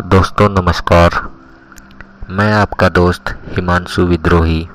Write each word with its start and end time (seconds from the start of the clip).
दोस्तों, 0.00 0.48
नमस्कार। 0.48 1.10
मैं 2.30 2.52
आपका 2.52 2.88
दोस्त 2.88 3.38
हिमांशु 3.46 4.02
विद्रोही 4.02 4.68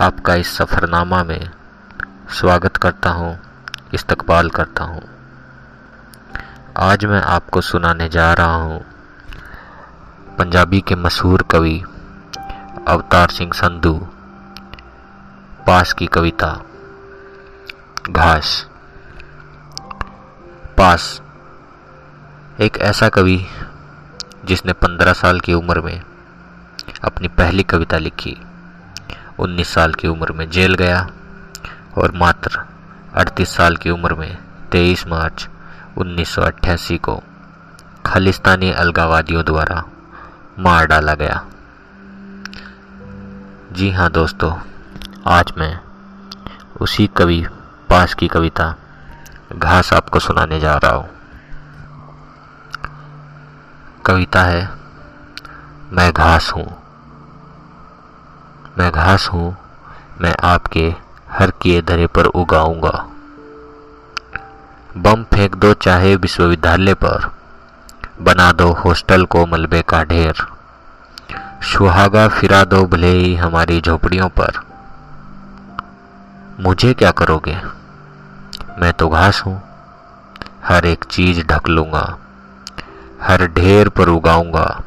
आपका 0.00 0.34
इस 0.34 0.56
सफ़रनामा 0.56 1.24
में 1.24 1.50
स्वागत 2.30 2.76
करता 2.76 3.10
हूँ, 3.10 3.38
इस्तकबाल 3.94 4.50
करता 4.50 4.84
हूँ। 4.84 5.02
आज 6.76 7.04
मैं 7.04 7.22
आपको 7.22 7.60
सुनाने 7.60 8.08
जा 8.08 8.32
रहा 8.32 8.54
हूँ 8.54 8.84
पंजाबी 10.38 10.80
के 10.80 10.94
मशहूर 10.94 11.42
कवि 11.42 11.82
अवतार 12.88 13.28
सिंह 13.28 13.52
संधू, 13.52 14.08
पास 15.66 15.92
की 15.92 16.06
कविता, 16.06 16.60
घास। 18.10 18.66
पास, 20.78 21.22
एक 22.60 22.78
ऐसा 22.78 23.08
कवि 23.08 23.46
जिसने 24.46 24.72
पंद्रह 24.72 25.12
साल 25.12 25.40
की 25.40 25.54
उम्र 25.54 25.80
में 25.80 26.00
अपनी 27.04 27.28
पहली 27.28 27.62
कविता 27.62 27.98
लिखी, 27.98 28.36
उन्नीस 29.38 29.68
साल 29.68 29.94
की 29.94 30.08
उम्र 30.08 30.32
में 30.32 30.48
जेल 30.50 30.74
गया 30.74 31.00
और 31.98 32.12
मात्र 32.12 32.60
अड़तीस 33.14 33.56
साल 33.56 33.76
की 33.76 33.90
उम्र 33.90 34.14
में 34.14 34.36
तेईस 34.72 35.06
मार्च 35.06 35.48
उन्नीस 35.98 36.28
सौ 36.28 36.42
अट्ठासी 36.42 36.98
को 36.98 37.22
खालिस्तानी 38.06 38.70
अलगावादियों 38.72 39.44
द्वारा 39.44 39.82
मार 40.58 40.86
डाला 40.86 41.14
गया। 41.14 41.44
जी 43.72 43.90
हाँ 43.90 44.10
दोस्तों, 44.10 44.52
आज 45.26 45.52
मैं 45.58 45.78
उसी 46.80 47.06
कवि, 47.16 47.44
पास 47.90 48.14
की 48.14 48.28
कविता 48.28 48.74
घास 49.52 49.92
आपको 49.92 50.18
सुनाने 50.18 50.60
जा 50.60 50.76
रहा 50.76 50.92
हूँ। 50.92 51.15
कविता 54.06 54.42
है, 54.42 54.70
मैं 55.92 56.12
घास 56.12 56.52
हूँ। 56.56 56.76
मैं 58.78 58.92
घास 58.92 59.28
हूँ, 59.28 59.56
मैं 60.20 60.34
आपके 60.44 60.94
हर 61.30 61.50
किए 61.50 61.82
धरे 61.82 62.06
पर 62.06 62.24
उगाऊँगा। 62.24 63.08
बम 64.96 65.24
फेंक 65.24 65.54
दो 65.54 65.74
चाहे 65.74 66.16
विश्वविद्यालय 66.16 66.94
पर, 66.94 67.30
बना 68.22 68.52
दो 68.52 68.72
हॉस्टल 68.72 69.24
को 69.24 69.46
मलबे 69.46 69.82
का 69.82 70.04
ढेर। 70.04 70.46
सुहागा 71.62 72.28
फिरा 72.28 72.64
दो 72.64 72.86
भले 72.86 73.10
ही 73.10 73.34
हमारी 73.34 73.80
झोपड़ियों 73.80 74.28
पर। 74.28 74.60
मुझे 76.60 76.94
क्या 76.94 77.10
करोगे? 77.10 77.56
मैं 78.78 78.92
तो 78.92 79.08
घास 79.08 79.42
हूँ, 79.46 79.62
हर 80.64 80.86
एक 80.86 81.04
चीज़ 81.04 81.42
ढक 81.46 81.68
लूँगा। 81.68 82.18
हर 83.22 83.46
ढेर 83.46 83.88
पर 83.88 84.08
उगाऊँगा। 84.08 84.82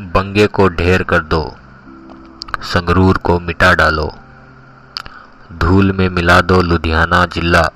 बंगे 0.00 0.46
को 0.46 0.68
ढेर 0.68 1.02
कर 1.02 1.18
दो, 1.18 1.56
संगरूर 2.62 3.18
को 3.18 3.40
मिटा 3.40 3.74
डालो, 3.74 4.14
धूल 5.52 5.92
में 5.92 6.08
मिला 6.08 6.40
दो 6.40 6.60
लुधियाना 6.62 7.26
जिला, 7.26 7.68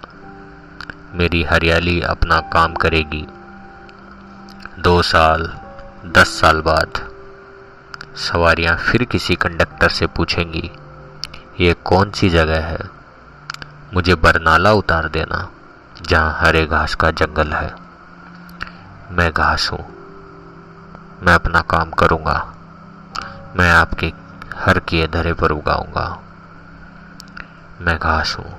मेरी 1.14 1.42
हरियाली 1.42 2.00
अपना 2.00 2.40
काम 2.40 2.74
करेगी। 2.74 3.26
दो 4.78 5.02
साल, 5.02 5.52
दस 6.06 6.40
साल 6.40 6.60
बाद, 6.60 7.10
सवारियाँ 8.16 8.76
फिर 8.76 9.04
किसी 9.04 9.34
कंडक्टर 9.34 9.88
से 9.88 10.06
पूछेंगी, 10.06 10.70
ये 11.60 11.76
कौन 11.84 12.10
सी 12.10 12.30
जगह 12.30 12.64
है? 12.64 12.78
मुझे 13.94 14.14
बरनाला 14.14 14.72
उतार 14.72 15.08
देना। 15.08 15.48
जहाँ 16.02 16.38
हरे 16.40 16.66
घास 16.66 16.94
का 16.94 17.10
जंगल 17.10 17.52
है। 17.52 17.74
मैं 19.10 19.32
घास 19.32 19.70
हूँ। 19.72 19.96
मैं 21.22 21.34
अपना 21.34 21.60
काम 21.60 21.90
करूँगा। 21.90 22.54
मैं 23.56 23.70
आपके 23.70 24.12
हर 24.56 24.78
किए 24.78 25.06
धरे 25.06 25.32
पर 25.32 25.50
उगाऊँगा। 25.50 26.22
मैं 27.80 27.98
घास 27.98 28.36
हूँ। 28.38 28.58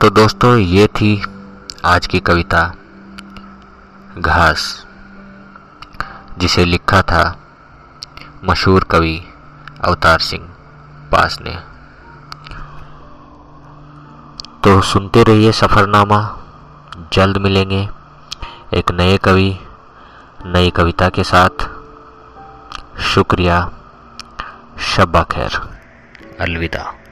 तो 0.00 0.10
दोस्तों, 0.10 0.56
ये 0.56 0.86
थी 0.86 1.24
आज 1.84 2.06
की 2.06 2.20
कविता, 2.20 2.72
घास, 4.18 4.86
जिसे 6.38 6.64
लिखा 6.64 7.02
था 7.02 7.38
मशहूर 8.44 8.84
कवि 8.84 9.24
अवतार 9.84 10.18
सिंह 10.18 10.54
पास 11.12 11.38
ने। 11.40 11.73
तो 14.64 14.80
सुनते 14.80 15.22
रहिए 15.22 15.52
सफ़रनामा। 15.52 16.38
जल्द 17.12 17.36
मिलेंगे 17.36 17.88
एक 18.74 18.90
नए 18.90 19.18
कवि, 19.18 19.58
नई 20.46 20.70
कविता 20.70 21.08
के 21.08 21.24
साथ। 21.24 21.68
शुक्रिया, 23.00 23.70
शब्बा 24.80 25.22
खैर। 25.22 25.78
अलविदा। 26.40 27.03